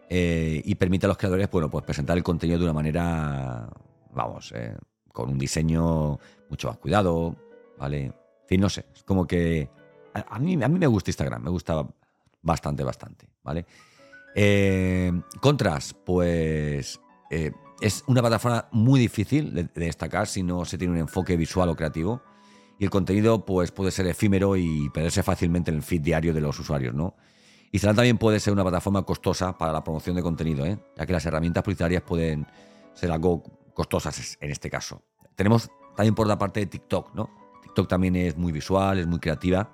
Eh, 0.10 0.62
y 0.64 0.76
permite 0.76 1.06
a 1.06 1.10
los 1.10 1.18
creadores, 1.18 1.50
bueno, 1.50 1.70
pues 1.70 1.84
presentar 1.84 2.18
el 2.18 2.24
contenido 2.24 2.60
de 2.60 2.66
una 2.66 2.74
manera, 2.74 3.68
vamos, 4.14 4.52
eh, 4.56 4.76
con 5.12 5.30
un 5.30 5.38
diseño 5.38 6.20
mucho 6.50 6.68
más 6.68 6.78
cuidado, 6.78 7.36
¿vale? 7.78 8.06
En 8.06 8.14
fin, 8.48 8.62
no 8.62 8.70
sé, 8.70 8.86
es 8.94 9.04
como 9.04 9.26
que 9.26 9.70
a, 10.14 10.38
mí, 10.40 10.62
a 10.62 10.68
mí 10.68 10.80
me 10.80 10.88
gusta 10.88 11.10
Instagram, 11.10 11.44
me 11.44 11.50
gusta 11.50 11.88
bastante, 12.44 12.84
bastante, 12.84 13.28
¿vale? 13.44 13.66
Eh, 14.36 15.12
contras, 15.42 15.94
pues 15.94 17.00
es 17.82 18.04
una 18.08 18.22
plataforma 18.22 18.68
muy 18.72 19.00
difícil 19.00 19.54
de, 19.54 19.64
de, 19.64 19.86
destacar 19.86 20.28
si 20.28 20.44
no 20.44 20.64
se 20.66 20.78
tiene 20.78 20.94
un 20.94 21.00
enfoque 21.00 21.36
visual 21.36 21.70
o 21.70 21.76
creativo. 21.76 22.22
Y 22.78 22.84
el 22.84 22.90
contenido 22.90 23.46
pues, 23.46 23.72
puede 23.72 23.92
ser 23.92 24.06
efímero 24.08 24.56
y 24.56 24.90
perderse 24.90 25.24
fácilmente 25.24 25.72
en 25.72 25.78
el 25.78 25.84
feed 25.84 26.02
diario 26.02 26.34
de 26.34 26.42
los 26.42 26.60
usuarios. 26.60 26.94
¿no? 26.94 27.16
Instagram 27.72 27.96
también 27.96 28.18
puede 28.18 28.40
ser 28.40 28.54
una 28.54 28.64
plataforma 28.64 29.04
costosa 29.04 29.58
para 29.58 29.72
la 29.74 29.84
promoción 29.84 30.16
de 30.16 30.22
contenido, 30.22 30.66
¿eh? 30.66 30.78
ya 30.96 31.06
que 31.06 31.14
las 31.14 31.26
herramientas 31.26 31.64
publicitarias 31.64 32.02
pueden 32.04 32.48
ser 32.94 33.12
algo 33.12 33.44
costosas 33.74 34.38
en 34.40 34.52
este 34.52 34.70
caso. 34.70 35.02
Tenemos 35.36 35.70
también 35.96 36.16
por 36.16 36.28
la 36.28 36.38
parte 36.38 36.62
de 36.62 36.66
TikTok. 36.68 37.14
¿no? 37.14 37.30
TikTok 37.64 37.88
también 37.88 38.16
es 38.16 38.38
muy 38.38 38.52
visual, 38.52 39.00
es 39.00 39.08
muy 39.08 39.20
creativa. 39.20 39.70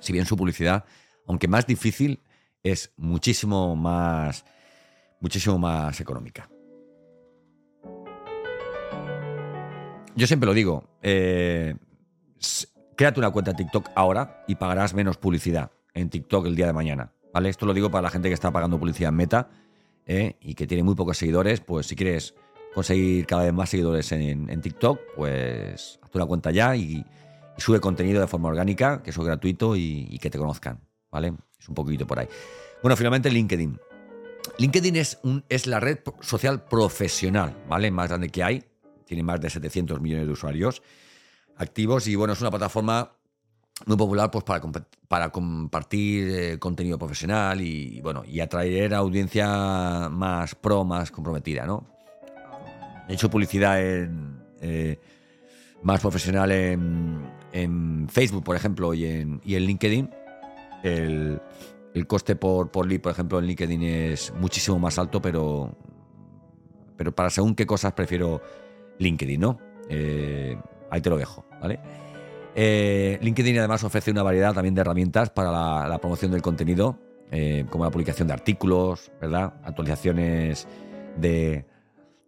Si 0.00 0.12
bien 0.12 0.24
su 0.24 0.36
publicidad, 0.36 0.84
aunque 1.26 1.48
más 1.48 1.66
difícil, 1.66 2.20
es 2.62 2.92
muchísimo 2.96 3.76
más, 3.76 4.44
muchísimo 5.20 5.58
más 5.58 6.00
económica. 6.00 6.48
Yo 10.14 10.26
siempre 10.26 10.46
lo 10.46 10.54
digo, 10.54 10.84
eh, 11.02 11.74
créate 12.96 13.20
una 13.20 13.30
cuenta 13.30 13.54
TikTok 13.54 13.90
ahora 13.94 14.44
y 14.46 14.56
pagarás 14.56 14.94
menos 14.94 15.16
publicidad 15.16 15.70
en 15.94 16.10
TikTok 16.10 16.46
el 16.46 16.56
día 16.56 16.66
de 16.66 16.72
mañana. 16.72 17.12
¿Vale? 17.32 17.48
Esto 17.48 17.66
lo 17.66 17.74
digo 17.74 17.90
para 17.90 18.02
la 18.02 18.10
gente 18.10 18.28
que 18.28 18.34
está 18.34 18.50
pagando 18.50 18.78
publicidad 18.78 19.08
en 19.08 19.16
Meta 19.16 19.50
¿eh? 20.06 20.36
y 20.40 20.54
que 20.54 20.66
tiene 20.66 20.82
muy 20.82 20.94
pocos 20.94 21.16
seguidores. 21.16 21.60
Pues 21.60 21.86
si 21.86 21.96
quieres 21.96 22.34
conseguir 22.74 23.26
cada 23.26 23.44
vez 23.44 23.52
más 23.52 23.70
seguidores 23.70 24.12
en, 24.12 24.60
TikTok, 24.60 25.00
pues 25.16 25.98
haz 26.02 26.14
una 26.14 26.26
cuenta 26.26 26.50
ya 26.50 26.76
y, 26.76 27.04
sube 27.58 27.80
contenido 27.80 28.20
de 28.20 28.26
forma 28.26 28.48
orgánica, 28.48 29.02
que 29.02 29.10
es 29.10 29.18
gratuito 29.18 29.76
y, 29.76 30.18
que 30.20 30.30
te 30.30 30.38
conozcan. 30.38 30.80
¿Vale? 31.10 31.34
Es 31.58 31.68
un 31.68 31.74
poquito 31.74 32.06
por 32.06 32.18
ahí. 32.18 32.28
Bueno, 32.82 32.96
finalmente 32.96 33.30
LinkedIn. 33.30 33.78
LinkedIn 34.58 34.96
es, 34.96 35.18
un, 35.22 35.44
es 35.48 35.66
la 35.66 35.78
red 35.78 35.98
social 36.20 36.64
profesional, 36.64 37.56
¿vale? 37.68 37.90
Más 37.90 38.08
grande 38.08 38.28
que 38.30 38.42
hay. 38.42 38.64
Tiene 39.06 39.22
más 39.22 39.40
de 39.40 39.50
700 39.50 40.00
millones 40.00 40.26
de 40.26 40.32
usuarios 40.32 40.82
activos 41.56 42.06
y 42.08 42.16
bueno, 42.16 42.32
es 42.32 42.40
una 42.40 42.50
plataforma 42.50 43.12
muy 43.86 43.96
popular 43.96 44.30
pues 44.30 44.44
para, 44.44 44.62
para 45.08 45.30
compartir 45.30 46.28
eh, 46.30 46.58
contenido 46.58 46.98
profesional 46.98 47.60
y 47.60 48.00
bueno 48.00 48.22
y 48.26 48.40
atraer 48.40 48.94
a 48.94 48.98
audiencia 48.98 50.08
más 50.10 50.54
pro, 50.54 50.84
más 50.84 51.10
comprometida, 51.10 51.66
¿no? 51.66 51.86
He 53.08 53.14
hecho 53.14 53.30
publicidad 53.30 53.80
en, 53.80 54.38
eh, 54.60 54.98
más 55.82 56.00
profesional 56.00 56.52
en, 56.52 58.08
Facebook, 58.08 58.44
por 58.44 58.56
ejemplo, 58.56 58.94
y 58.94 59.04
en, 59.04 59.40
y 59.44 59.56
en 59.56 59.64
LinkedIn. 59.64 60.10
El, 60.82 61.40
coste 62.06 62.36
por, 62.36 62.70
por 62.70 62.86
lead, 62.86 63.00
por 63.00 63.12
ejemplo, 63.12 63.38
en 63.38 63.46
LinkedIn 63.46 63.82
es 63.82 64.32
muchísimo 64.38 64.78
más 64.78 64.98
alto, 64.98 65.20
pero, 65.20 65.76
pero 66.96 67.14
para 67.14 67.28
según 67.30 67.54
qué 67.54 67.66
cosas 67.66 67.92
prefiero 67.92 68.40
LinkedIn, 68.98 69.40
¿no? 69.40 69.58
Eh, 69.88 70.56
ahí 70.90 71.00
te 71.00 71.10
lo 71.10 71.18
dejo, 71.18 71.44
¿vale? 71.60 71.78
Eh, 72.54 73.18
LinkedIn 73.22 73.58
además 73.58 73.82
ofrece 73.84 74.10
una 74.10 74.22
variedad 74.22 74.52
también 74.52 74.74
de 74.74 74.82
herramientas 74.82 75.30
para 75.30 75.88
la, 75.88 75.98
promoción 75.98 76.32
del 76.32 76.42
contenido, 76.42 76.98
eh, 77.30 77.64
como 77.70 77.84
la 77.84 77.90
publicación 77.90 78.28
de 78.28 78.34
artículos, 78.34 79.10
¿verdad? 79.20 79.54
Actualizaciones 79.64 80.68
de, 81.16 81.64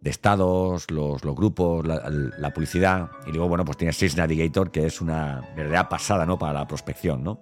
estados, 0.03 0.89
los, 0.89 1.21
grupos, 1.21 1.85
la, 1.85 2.53
publicidad. 2.53 3.09
Y 3.27 3.31
luego, 3.31 3.49
bueno, 3.49 3.65
pues 3.65 3.77
tiene 3.77 3.93
Sales 3.93 4.17
Navigator, 4.17 4.71
que 4.71 4.85
es 4.85 5.01
una 5.01 5.41
verdadera 5.55 5.89
pasada, 5.89 6.25
¿no? 6.25 6.39
Para 6.39 6.53
la 6.53 6.67
prospección, 6.67 7.23
¿no? 7.23 7.39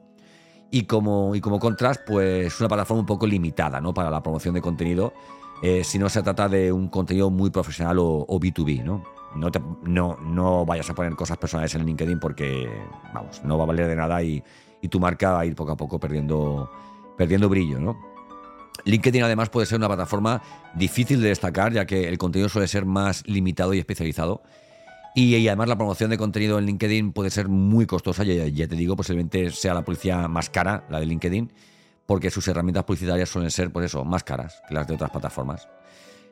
Y 0.69 0.83
como, 0.83 1.35
y 1.35 1.41
como 1.41 1.59
contrast, 1.59 2.01
pues 2.05 2.59
una 2.59 2.67
plataforma 2.67 3.01
un 3.01 3.05
poco 3.05 3.27
limitada, 3.27 3.79
¿no? 3.79 3.93
Para 3.93 4.09
la 4.09 4.23
promoción 4.23 4.55
de 4.55 4.61
contenido, 4.61 5.13
eh, 5.61 5.83
si 5.83 5.99
no 5.99 6.09
se 6.09 6.21
trata 6.23 6.49
de 6.49 6.71
un 6.71 6.89
contenido 6.89 7.29
muy 7.29 7.49
profesional 7.49 7.99
o, 7.99 8.25
o 8.27 8.39
B2B, 8.39 8.83
¿no? 8.83 9.03
No, 9.35 9.49
no, 9.83 10.17
no 10.21 10.65
vayas 10.65 10.89
a 10.89 10.95
poner 10.95 11.15
cosas 11.15 11.37
personales 11.37 11.73
en 11.75 11.85
LinkedIn 11.85 12.19
porque, 12.19 12.69
vamos, 13.13 13.43
no 13.43 13.57
va 13.57 13.63
a 13.63 13.67
valer 13.67 13.87
de 13.87 13.95
nada 13.95 14.21
y, 14.23 14.43
tu 14.89 14.99
marca 14.99 15.31
va 15.31 15.39
a 15.39 15.45
ir 15.45 15.55
poco 15.55 15.71
a 15.71 15.77
poco 15.77 15.97
perdiendo, 15.97 16.69
perdiendo 17.17 17.47
brillo, 17.47 17.79
¿no? 17.79 17.97
LinkedIn 18.83 19.23
además 19.23 19.49
puede 19.49 19.65
ser 19.65 19.77
una 19.77 19.87
plataforma 19.87 20.41
difícil 20.75 21.21
de 21.21 21.29
destacar 21.29 21.71
ya 21.71 21.85
que 21.85 22.09
el 22.09 22.17
contenido 22.17 22.49
suele 22.49 22.67
ser 22.67 22.83
más 22.83 23.25
limitado 23.25 23.73
y 23.73 23.79
especializado. 23.79 24.43
Y, 25.15 25.47
además 25.47 25.69
la 25.69 25.77
promoción 25.77 26.09
de 26.09 26.17
contenido 26.17 26.59
en 26.59 26.65
LinkedIn 26.65 27.13
puede 27.13 27.29
ser 27.29 27.47
muy 27.47 27.85
costosa, 27.85 28.25
ya, 28.25 28.45
ya 28.47 28.67
te 28.67 28.75
digo, 28.75 28.97
posiblemente 28.97 29.51
sea 29.51 29.73
la 29.73 29.85
publicidad 29.85 30.27
más 30.27 30.49
cara, 30.49 30.85
la 30.89 30.99
de 30.99 31.05
LinkedIn, 31.05 31.53
porque 32.05 32.29
sus 32.29 32.47
herramientas 32.47 32.83
publicitarias 32.83 33.29
suelen 33.29 33.51
ser, 33.51 33.71
pues 33.71 33.85
eso, 33.85 34.03
más 34.03 34.23
caras 34.23 34.61
que 34.67 34.73
las 34.73 34.87
de 34.87 34.95
otras 34.95 35.11
plataformas. 35.11 35.69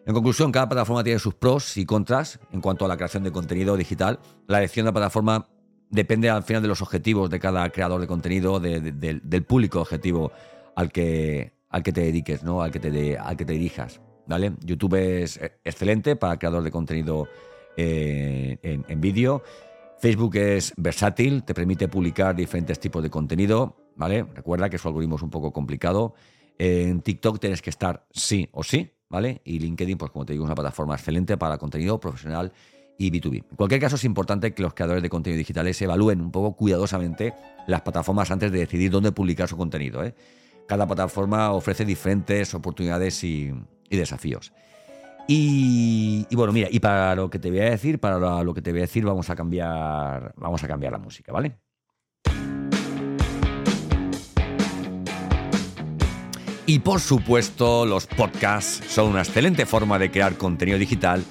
En 0.06 0.14
conclusión, 0.16 0.52
cada 0.52 0.68
plataforma 0.68 1.04
tiene 1.04 1.20
sus 1.20 1.36
pros 1.36 1.78
y 1.78 1.86
contras 1.86 2.40
en 2.52 2.60
cuanto 2.60 2.86
a 2.86 2.88
la 2.88 2.98
creación 2.98 3.24
de 3.24 3.32
contenido 3.32 3.78
digital. 3.78 4.20
La 4.48 4.58
elección 4.58 4.86
de 4.86 4.90
la 4.90 4.94
plataforma 4.94 5.48
depende 5.92 6.30
al 6.30 6.44
final 6.44 6.64
de 6.64 6.68
los 6.68 6.82
objetivos 6.82 7.30
de 7.30 7.40
cada 7.40 7.70
creador 7.70 8.02
de 8.02 8.08
contenido, 8.08 8.60
del 8.60 9.44
público 9.48 9.82
objetivo 9.82 10.32
al 10.76 10.92
que, 10.92 11.54
al 11.70 11.84
que 11.84 11.92
te 11.92 12.02
dediques, 12.02 12.44
¿no? 12.44 12.64
al, 12.64 12.72
que 12.72 12.80
te, 12.80 12.90
dirijas. 12.90 14.02
¿vale? 14.26 14.54
YouTube 14.62 14.96
es 14.96 15.40
excelente 15.64 16.16
para 16.16 16.40
creador 16.40 16.64
de 16.64 16.72
contenido 16.72 17.28
eh, 17.78 18.58
en, 18.64 19.02
vídeo. 19.02 19.44
Facebook 20.00 20.36
es 20.38 20.74
versátil, 20.78 21.44
te 21.44 21.54
permite 21.54 21.88
publicar 21.88 22.36
diferentes 22.36 22.80
tipos 22.80 23.04
de 23.04 23.12
contenido. 23.12 23.76
¿vale? 23.96 24.26
Recuerda 24.34 24.68
que 24.68 24.80
su 24.80 24.88
algoritmo 24.88 25.18
es 25.18 25.22
un 25.22 25.30
poco 25.30 25.54
complicado. 25.54 26.16
En 26.58 27.02
TikTok 27.02 27.40
tienes 27.40 27.62
que 27.62 27.70
estar 27.70 28.08
sí 28.12 28.50
o 28.52 28.64
sí, 28.64 28.92
¿vale? 29.12 29.42
Y 29.44 29.60
LinkedIn, 29.60 29.98
pues 29.98 30.10
como 30.10 30.26
te 30.26 30.34
digo, 30.34 30.46
es 30.46 30.48
una 30.48 30.56
plataforma 30.56 30.96
excelente 30.96 31.38
para 31.38 31.58
contenido 31.58 32.00
profesional 32.00 32.52
y 32.98 33.12
B2B. 33.12 33.44
En 33.50 33.56
cualquier 33.58 33.82
caso, 33.82 33.98
es 33.98 34.04
importante 34.06 34.54
que 34.54 34.64
los 34.64 34.74
creadores 34.74 35.04
de 35.04 35.10
contenido 35.10 35.38
digitales 35.38 35.80
evalúen 35.82 36.22
un 36.22 36.32
poco 36.32 36.56
cuidadosamente 36.56 37.34
las 37.68 37.82
plataformas 37.82 38.32
antes 38.32 38.52
de 38.52 38.60
decidir 38.60 38.90
dónde 38.90 39.12
publicar 39.12 39.50
su 39.50 39.58
contenido. 39.58 40.04
¿eh? 40.04 40.16
Cada 40.66 40.88
plataforma 40.88 41.52
ofrece 41.52 41.84
diferentes 41.84 42.54
oportunidades 42.54 43.24
y, 43.24 43.54
desafíos. 43.90 44.54
Y, 45.28 46.26
y, 46.30 46.36
bueno, 46.36 46.54
mira, 46.54 46.70
y 46.72 46.80
para 46.80 47.14
lo 47.16 47.30
que 47.30 47.38
te 47.38 47.50
voy 47.50 47.60
a 47.60 47.70
decir, 47.70 48.00
para 48.00 48.44
lo 48.44 48.54
que 48.54 48.62
te 48.62 48.72
voy 48.72 48.80
a 48.80 48.84
decir, 48.84 49.04
vamos 49.04 49.30
a 49.30 49.36
cambiar, 49.36 50.34
vamos 50.38 50.64
a 50.64 50.68
cambiar 50.68 50.94
la 50.94 51.00
música, 51.00 51.34
¿vale? 51.34 51.58
Y 56.72 56.80
por 56.80 57.02
supuesto, 57.02 57.86
los 57.86 58.08
podcasts 58.08 58.82
son 58.88 59.10
una 59.10 59.24
excelente 59.24 59.66
forma 59.66 60.00
de 60.00 60.10
crear 60.10 60.38
contenido 60.38 60.78
digital 60.78 61.22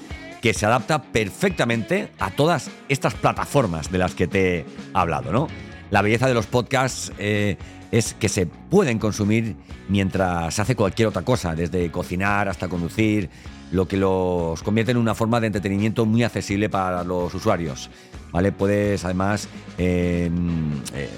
que 0.43 0.53
se 0.53 0.67
adapta 0.67 1.01
perfectamente 1.01 2.11
a 2.19 2.31
todas 2.31 2.71
estas 2.91 3.15
plataformas 3.15 3.91
de 3.91 3.97
las 3.97 4.15
que 4.15 4.27
te 4.27 4.59
he 4.59 4.65
hablado, 4.93 5.33
¿no? 5.33 5.49
La 5.91 6.03
belleza 6.03 6.29
de 6.29 6.35
los 6.35 6.45
podcasts 6.45 7.11
eh, 7.17 7.57
es 7.91 8.13
que 8.13 8.29
se 8.29 8.45
pueden 8.45 8.99
consumir 8.99 9.57
mientras 9.89 10.53
se 10.53 10.61
hace 10.61 10.77
cualquier 10.77 11.09
otra 11.09 11.23
cosa, 11.23 11.55
desde 11.55 11.91
cocinar 11.91 12.51
hasta 12.51 12.69
conducir, 12.69 13.31
lo 13.73 13.89
que 13.89 13.97
los 13.97 14.63
convierte 14.63 14.93
en 14.93 14.99
una 14.99 15.15
forma 15.15 15.41
de 15.41 15.47
entretenimiento 15.47 16.05
muy 16.05 16.23
accesible 16.23 16.69
para 16.69 17.03
los 17.03 17.33
usuarios. 17.33 17.89
¿Vale? 18.31 18.53
Puedes 18.53 19.07
además 19.07 19.49
em, 19.79 20.71
eh, 20.93 21.09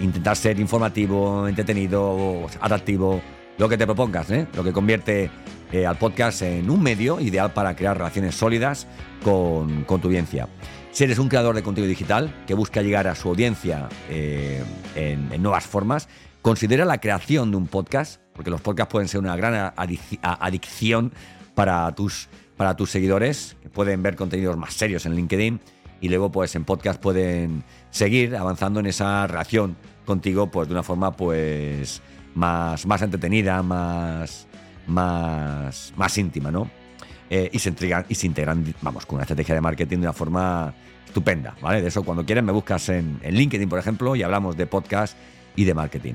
intentar 0.00 0.36
ser 0.36 0.60
informativo, 0.60 1.48
entretenido, 1.48 2.46
atractivo 2.60 3.20
lo 3.62 3.68
que 3.68 3.78
te 3.78 3.86
propongas, 3.86 4.28
¿eh? 4.32 4.48
lo 4.56 4.64
que 4.64 4.72
convierte 4.72 5.30
eh, 5.70 5.86
al 5.86 5.96
podcast 5.96 6.42
en 6.42 6.68
un 6.68 6.82
medio 6.82 7.20
ideal 7.20 7.52
para 7.52 7.76
crear 7.76 7.96
relaciones 7.96 8.34
sólidas 8.34 8.88
con, 9.22 9.84
tu 9.86 10.08
audiencia. 10.08 10.48
Si 10.90 11.04
eres 11.04 11.20
un 11.20 11.28
creador 11.28 11.54
de 11.54 11.62
contenido 11.62 11.88
digital 11.88 12.34
que 12.44 12.54
busca 12.54 12.82
llegar 12.82 13.06
a 13.06 13.14
su 13.14 13.28
audiencia 13.28 13.88
eh, 14.10 14.64
en, 14.96 15.40
nuevas 15.40 15.64
formas, 15.64 16.08
considera 16.42 16.84
la 16.84 16.98
creación 16.98 17.52
de 17.52 17.56
un 17.56 17.68
podcast, 17.68 18.20
porque 18.32 18.50
los 18.50 18.60
podcasts 18.60 18.90
pueden 18.90 19.06
ser 19.06 19.20
una 19.20 19.36
gran 19.36 19.72
adicción 19.76 21.12
para 21.54 21.94
tus, 21.94 22.28
para 22.56 22.74
tus 22.74 22.90
seguidores, 22.90 23.56
que 23.62 23.68
pueden 23.68 24.02
ver 24.02 24.16
contenidos 24.16 24.56
más 24.56 24.74
serios 24.74 25.06
en 25.06 25.14
LinkedIn 25.14 25.60
y 26.00 26.08
luego 26.08 26.32
pues 26.32 26.56
en 26.56 26.64
podcast 26.64 27.00
pueden 27.00 27.62
seguir 27.90 28.34
avanzando 28.34 28.80
en 28.80 28.86
esa 28.86 29.24
relación 29.28 29.76
contigo 30.04 30.50
pues 30.50 30.66
de 30.66 30.74
una 30.74 30.82
forma 30.82 31.12
pues 31.12 32.02
más, 32.34 32.86
más 32.86 33.02
entretenida, 33.02 33.62
más, 33.62 34.46
más, 34.86 35.92
más 35.96 36.18
íntima, 36.18 36.50
¿no? 36.50 36.70
Eh, 37.30 37.48
y, 37.52 37.58
se 37.58 37.70
integran, 37.70 38.04
y 38.08 38.14
se 38.14 38.26
integran, 38.26 38.74
vamos, 38.82 39.06
con 39.06 39.16
una 39.16 39.22
estrategia 39.22 39.54
de 39.54 39.60
marketing 39.60 39.98
de 39.98 40.02
una 40.02 40.12
forma 40.12 40.74
estupenda, 41.06 41.54
¿vale? 41.60 41.80
De 41.80 41.88
eso, 41.88 42.02
cuando 42.02 42.24
quieras, 42.24 42.44
me 42.44 42.52
buscas 42.52 42.88
en, 42.90 43.20
LinkedIn, 43.22 43.68
por 43.68 43.78
ejemplo, 43.78 44.14
y 44.16 44.22
hablamos 44.22 44.56
de 44.56 44.66
podcast 44.66 45.16
y 45.56 45.64
de 45.64 45.74
marketing. 45.74 46.14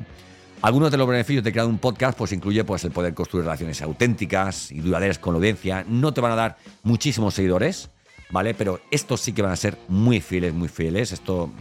Algunos 0.61 0.91
de 0.91 0.97
los 0.97 1.07
beneficios 1.07 1.43
de 1.43 1.51
crear 1.51 1.67
un 1.67 1.77
podcast 1.77 2.17
pues 2.17 2.31
incluye 2.33 2.63
pues, 2.63 2.83
el 2.83 2.91
poder 2.91 3.13
construir 3.13 3.45
relaciones 3.45 3.81
auténticas 3.81 4.71
y 4.71 4.79
duraderas 4.79 5.19
con 5.19 5.33
la 5.33 5.37
audiencia. 5.37 5.85
No 5.87 6.13
te 6.13 6.21
van 6.21 6.31
a 6.31 6.35
dar 6.35 6.57
muchísimos 6.83 7.35
seguidores, 7.35 7.91
¿vale? 8.31 8.55
Pero 8.55 8.79
estos 8.89 9.21
sí 9.21 9.33
que 9.33 9.43
van 9.43 9.51
a 9.51 9.55
ser 9.55 9.77
muy 9.87 10.19
fieles, 10.19 10.53
muy 10.53 10.67
fieles. 10.67 11.11
Esto 11.11 11.51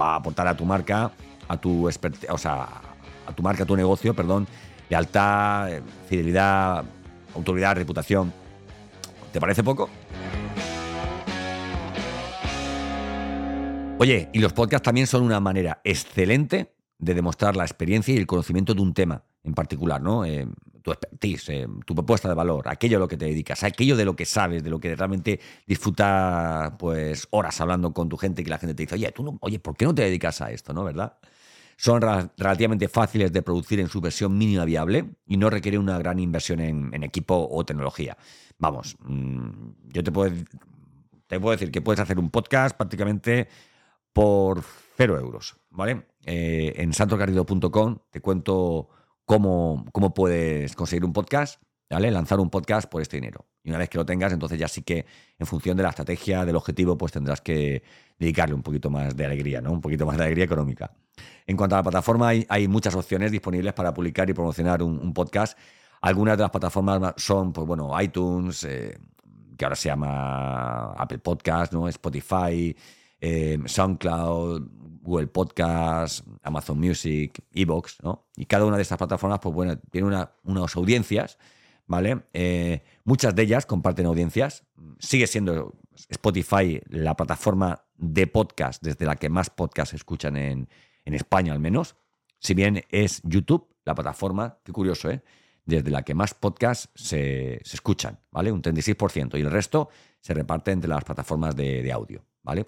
va 0.00 0.14
a 0.14 0.16
aportar 0.16 0.46
a 0.46 0.56
tu 0.56 0.64
marca, 0.64 1.10
a 1.48 1.56
tu 1.56 1.88
o 1.88 2.38
sea, 2.38 2.93
a 3.26 3.32
tu 3.32 3.42
marca, 3.42 3.64
a 3.64 3.66
tu 3.66 3.76
negocio, 3.76 4.14
perdón, 4.14 4.46
lealtad, 4.88 5.72
eh, 5.72 5.82
fidelidad, 6.08 6.84
autoridad, 7.34 7.76
reputación. 7.76 8.32
¿Te 9.32 9.40
parece 9.40 9.62
poco? 9.62 9.90
Oye, 13.98 14.28
y 14.32 14.40
los 14.40 14.52
podcasts 14.52 14.84
también 14.84 15.06
son 15.06 15.22
una 15.22 15.40
manera 15.40 15.80
excelente 15.84 16.74
de 16.98 17.14
demostrar 17.14 17.56
la 17.56 17.64
experiencia 17.64 18.14
y 18.14 18.18
el 18.18 18.26
conocimiento 18.26 18.74
de 18.74 18.82
un 18.82 18.92
tema 18.94 19.24
en 19.44 19.54
particular, 19.54 20.00
¿no? 20.00 20.24
Eh, 20.24 20.46
tu 20.82 20.90
expertise, 20.90 21.48
eh, 21.48 21.66
tu 21.86 21.94
propuesta 21.94 22.28
de 22.28 22.34
valor, 22.34 22.68
aquello 22.68 22.98
a 22.98 23.00
lo 23.00 23.08
que 23.08 23.16
te 23.16 23.24
dedicas, 23.24 23.62
aquello 23.62 23.96
de 23.96 24.04
lo 24.04 24.14
que 24.16 24.26
sabes, 24.26 24.62
de 24.62 24.70
lo 24.70 24.78
que 24.78 24.94
realmente 24.94 25.40
disfrutas 25.66 26.72
pues 26.78 27.26
horas 27.30 27.58
hablando 27.60 27.92
con 27.94 28.08
tu 28.08 28.16
gente 28.16 28.42
y 28.42 28.44
que 28.44 28.50
la 28.50 28.58
gente 28.58 28.74
te 28.74 28.82
dice, 28.82 28.94
oye, 28.96 29.10
tú 29.12 29.22
no, 29.22 29.38
oye, 29.40 29.58
¿por 29.58 29.76
qué 29.76 29.86
no 29.86 29.94
te 29.94 30.02
dedicas 30.02 30.40
a 30.42 30.50
esto, 30.50 30.74
no, 30.74 30.84
verdad? 30.84 31.16
Son 31.76 32.00
relativamente 32.00 32.88
fáciles 32.88 33.32
de 33.32 33.42
producir 33.42 33.80
en 33.80 33.88
su 33.88 34.00
versión 34.00 34.36
mínima 34.36 34.64
viable 34.64 35.16
y 35.26 35.36
no 35.36 35.50
requieren 35.50 35.80
una 35.80 35.98
gran 35.98 36.18
inversión 36.18 36.60
en, 36.60 37.02
equipo 37.02 37.48
o 37.50 37.64
tecnología. 37.64 38.16
Vamos, 38.58 38.96
mm, 39.00 39.48
yo 39.92 40.04
te 40.04 40.12
puedo, 40.12 40.34
te 41.26 41.40
puedo 41.40 41.52
decir 41.52 41.70
que 41.70 41.82
puedes 41.82 42.00
hacer 42.00 42.18
un 42.18 42.30
podcast 42.30 42.76
prácticamente 42.76 43.48
por 44.12 44.62
cero 44.96 45.18
euros, 45.18 45.56
¿vale? 45.70 46.06
Eh, 46.24 46.74
en 46.76 46.92
santosgarrido.com 46.92 47.98
te 48.10 48.20
cuento 48.20 48.88
cómo, 49.24 49.84
cómo 49.92 50.14
puedes 50.14 50.74
conseguir 50.76 51.04
un 51.04 51.12
podcast, 51.12 51.60
¿vale? 51.90 52.10
Lanzar 52.10 52.40
un 52.40 52.50
podcast 52.50 52.88
por 52.88 53.02
este 53.02 53.16
dinero. 53.16 53.46
Y 53.62 53.70
una 53.70 53.78
vez 53.78 53.88
que 53.88 53.98
lo 53.98 54.04
tengas, 54.04 54.32
entonces 54.32 54.58
ya 54.58 54.68
sí 54.68 54.82
que 54.82 55.06
en 55.38 55.46
función 55.46 55.76
de 55.76 55.82
la 55.82 55.90
estrategia, 55.90 56.44
del 56.44 56.56
objetivo, 56.56 56.98
pues 56.98 57.12
tendrás 57.12 57.40
que 57.40 57.82
dedicarle 58.18 58.54
un 58.54 58.62
poquito 58.62 58.90
más 58.90 59.16
de 59.16 59.24
alegría, 59.24 59.60
¿no? 59.60 59.72
Un 59.72 59.80
poquito 59.80 60.04
más 60.06 60.16
de 60.16 60.24
alegría 60.24 60.44
económica. 60.44 60.90
En 61.46 61.56
cuanto 61.56 61.76
a 61.76 61.78
la 61.78 61.82
plataforma, 61.82 62.28
hay, 62.28 62.68
muchas 62.68 62.94
opciones 62.94 63.30
disponibles 63.30 63.72
para 63.72 63.92
publicar 63.94 64.28
y 64.28 64.34
promocionar 64.34 64.82
un, 64.82 65.12
podcast. 65.14 65.58
Algunas 66.00 66.36
de 66.36 66.42
las 66.42 66.50
plataformas 66.50 67.14
son, 67.16 67.52
pues 67.52 67.66
bueno, 67.66 67.90
iTunes, 68.00 68.64
eh, 68.64 68.98
que 69.56 69.64
ahora 69.64 69.76
se 69.76 69.88
llama 69.88 70.92
Apple 70.92 71.18
Podcast, 71.18 71.72
¿no? 71.72 71.88
Spotify, 71.88 72.76
eh, 73.20 73.58
SoundCloud, 73.64 74.68
Google 75.00 75.28
Podcast, 75.28 76.26
Amazon 76.42 76.78
Music, 76.78 77.42
Evox, 77.52 78.02
¿no? 78.02 78.26
Y 78.36 78.46
cada 78.46 78.64
una 78.64 78.76
de 78.76 78.82
estas 78.82 78.98
plataformas, 78.98 79.38
pues 79.40 79.54
bueno, 79.54 79.78
tiene 79.90 80.06
una, 80.06 80.30
unas 80.44 80.74
audiencias, 80.76 81.38
¿vale? 81.86 82.22
Eh, 82.32 82.82
muchas 83.04 83.34
de 83.34 83.42
ellas 83.42 83.66
comparten 83.66 84.06
audiencias. 84.06 84.64
Sigue 84.98 85.26
siendo 85.26 85.74
Spotify 86.08 86.80
la 86.88 87.16
plataforma 87.16 87.84
de 87.96 88.26
podcast 88.26 88.82
desde 88.82 89.06
la 89.06 89.16
que 89.16 89.28
más 89.28 89.50
podcasts 89.50 89.90
se 89.90 89.96
escuchan 89.96 90.36
en, 90.36 90.68
en 91.04 91.14
España 91.14 91.52
al 91.52 91.60
menos. 91.60 91.96
Si 92.38 92.54
bien 92.54 92.84
es 92.90 93.20
YouTube 93.24 93.68
la 93.84 93.94
plataforma, 93.94 94.58
qué 94.64 94.72
curioso, 94.72 95.10
¿eh? 95.10 95.22
desde 95.64 95.90
la 95.90 96.02
que 96.02 96.14
más 96.14 96.34
podcasts 96.34 96.90
se, 96.94 97.56
escuchan, 97.56 98.18
¿vale? 98.30 98.52
Un 98.52 98.62
36%. 98.62 99.38
Y 99.38 99.42
el 99.42 99.50
resto 99.50 99.88
se 100.20 100.34
reparte 100.34 100.72
entre 100.72 100.88
las 100.88 101.04
plataformas 101.04 101.56
de, 101.56 101.90
audio, 101.92 102.24
¿vale? 102.42 102.66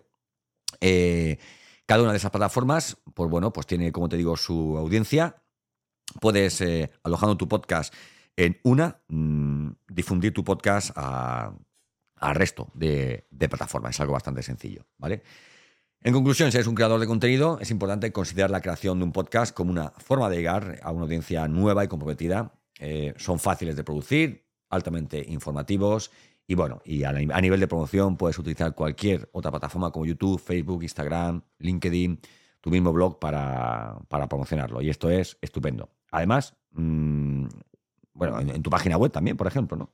Eh, 0.81 1.39
cada 1.85 2.03
una 2.03 2.13
de 2.13 2.19
esas 2.19 2.31
plataformas, 2.31 2.97
pues 3.15 3.31
bueno, 3.31 3.53
pues 3.53 3.67
tiene, 3.67 3.93
como 3.93 4.09
te 4.09 4.17
digo, 4.17 4.37
su 4.37 4.77
audiencia. 4.77 5.43
Puedes, 6.21 6.61
eh, 6.61 6.91
alojando 7.03 7.37
tu 7.37 7.49
podcast 7.49 7.93
en 8.37 8.59
una, 8.63 9.01
mm, 9.09 9.71
difundir 9.89 10.33
tu 10.33 10.45
podcast 10.45 10.97
al 10.97 12.35
resto 12.35 12.71
de, 12.75 13.27
plataformas. 13.39 13.97
Es 13.97 14.01
algo 14.01 14.13
bastante 14.13 14.43
sencillo, 14.43 14.87
¿vale? 14.99 15.23
En 16.03 16.13
conclusión, 16.13 16.53
si 16.53 16.59
eres 16.59 16.67
un 16.67 16.75
creador 16.75 17.01
de 17.01 17.07
contenido, 17.07 17.59
es 17.61 17.71
importante 17.71 18.13
considerar 18.13 18.51
la 18.51 18.61
creación 18.61 18.99
de 18.99 19.05
un 19.05 19.13
podcast 19.13 19.55
como 19.55 19.71
una 19.71 19.91
forma 19.97 20.29
de 20.29 20.37
llegar 20.37 20.79
a 20.83 20.93
una 20.93 21.03
audiencia 21.05 21.49
nueva 21.49 21.85
y 21.85 21.89
comprometida 21.89 22.53
eh, 22.79 23.15
son 23.17 23.39
fáciles 23.39 23.75
de 23.75 23.85
producir, 23.85 24.47
altamente 24.69 25.25
informativos 25.27 26.11
y 26.47 26.55
bueno, 26.55 26.81
y 26.85 27.03
a, 27.03 27.13
nivel 27.13 27.59
de 27.59 27.67
promoción 27.67 28.17
puedes 28.17 28.39
utilizar 28.39 28.75
cualquier 28.75 29.29
otra 29.33 29.51
plataforma 29.51 29.91
como 29.91 30.07
YouTube, 30.07 30.41
Facebook, 30.41 30.83
Instagram, 30.83 31.43
LinkedIn, 31.59 32.21
tu 32.61 32.71
mismo 32.71 32.93
blog 32.93 33.19
para, 33.19 33.99
promocionarlo. 34.29 34.81
Y 34.81 34.91
esto 34.91 35.11
es 35.11 35.39
estupendo. 35.41 35.91
Además, 36.13 36.55
mm, 36.71 37.47
bueno, 38.17 38.41
en, 38.41 38.63
tu 38.63 38.71
página 38.71 38.97
web 38.97 39.13
también, 39.13 39.37
por 39.37 39.47
ejemplo, 39.47 39.77
¿no? 39.77 39.91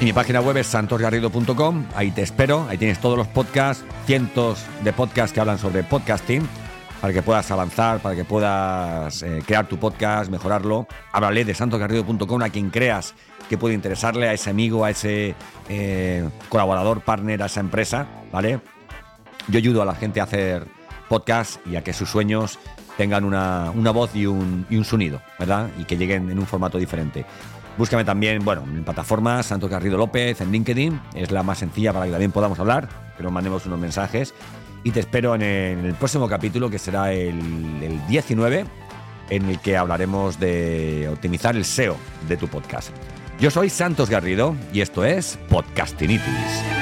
Y 0.00 0.06
mi 0.06 0.12
página 0.12 0.40
web 0.40 0.56
es 0.56 0.66
santosgarrido.com, 0.66 1.84
ahí 1.94 2.10
te 2.10 2.22
espero, 2.22 2.66
ahí 2.68 2.76
tienes 2.76 2.98
todos 2.98 3.16
los 3.16 3.28
podcasts, 3.28 3.84
cientos 4.04 4.64
de 4.82 4.92
podcasts 4.92 5.32
que 5.32 5.40
hablan 5.40 5.58
sobre 5.58 5.84
podcasting, 5.84 6.42
para 7.00 7.12
que 7.12 7.22
puedas 7.22 7.48
avanzar, 7.52 8.00
para 8.00 8.16
que 8.16 8.24
puedas 8.24 9.22
eh, 9.22 9.42
crear 9.46 9.68
tu 9.68 9.76
podcast, 9.78 10.30
mejorarlo. 10.30 10.88
Háblale 11.12 11.44
de 11.44 11.54
santosgarrido.com 11.54 12.42
a 12.42 12.48
quien 12.48 12.70
creas 12.70 13.14
que 13.48 13.58
puede 13.58 13.74
interesarle, 13.74 14.28
a 14.28 14.32
ese 14.32 14.50
amigo, 14.50 14.84
a 14.84 14.90
ese 14.90 15.34
eh, 15.68 16.28
colaborador, 16.48 17.02
partner, 17.02 17.42
a 17.42 17.46
esa 17.46 17.60
empresa, 17.60 18.06
¿vale? 18.32 18.60
Yo 19.48 19.58
ayudo 19.58 19.82
a 19.82 19.84
la 19.84 19.94
gente 19.94 20.20
a 20.20 20.24
hacer 20.24 20.66
podcast 21.08 21.64
y 21.66 21.76
a 21.76 21.84
que 21.84 21.92
sus 21.92 22.08
sueños 22.08 22.58
tengan 22.96 23.24
una, 23.24 23.70
voz 23.92 24.14
y 24.14 24.26
un, 24.26 24.66
y 24.70 24.76
un 24.76 24.84
sonido, 24.84 25.20
¿verdad? 25.38 25.70
Y 25.78 25.84
que 25.84 25.96
lleguen 25.96 26.30
en 26.30 26.38
un 26.38 26.46
formato 26.46 26.78
diferente. 26.78 27.24
Búscame 27.78 28.04
también, 28.04 28.44
bueno, 28.44 28.62
en 28.62 28.84
plataformas, 28.84 29.46
Santo 29.46 29.68
Garrido 29.68 29.96
López, 29.96 30.40
en 30.40 30.52
LinkedIn, 30.52 31.00
es 31.14 31.30
la 31.30 31.42
más 31.42 31.58
sencilla 31.58 31.92
para 31.92 32.04
que 32.06 32.12
también 32.12 32.30
podamos 32.30 32.58
hablar, 32.58 32.88
que 33.16 33.22
nos 33.22 33.32
mandemos 33.32 33.64
unos 33.66 33.78
mensajes. 33.78 34.34
Y 34.84 34.90
te 34.90 35.00
espero 35.00 35.34
en 35.34 35.42
el, 35.42 35.94
próximo 35.94 36.28
capítulo, 36.28 36.68
que 36.68 36.78
será 36.78 37.12
el, 37.12 37.38
el 37.82 38.06
19, 38.08 38.66
en 39.30 39.48
el 39.48 39.58
que 39.60 39.76
hablaremos 39.76 40.38
de 40.38 41.08
optimizar 41.10 41.56
el 41.56 41.64
SEO 41.64 41.96
de 42.28 42.36
tu 42.36 42.48
podcast. 42.48 42.90
Yo 43.40 43.50
soy 43.50 43.70
Santos 43.70 44.10
Garrido 44.10 44.54
y 44.72 44.82
esto 44.82 45.04
es 45.04 45.38
Podcastinitis. 45.48 46.81